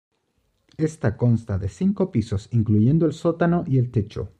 Ésta 0.89 1.15
consta 1.15 1.59
de 1.59 1.69
cinco 1.69 2.09
pisos, 2.09 2.49
incluyendo 2.51 3.05
el 3.05 3.13
sótano 3.13 3.63
y 3.67 3.77
el 3.77 3.91
techo. 3.91 4.29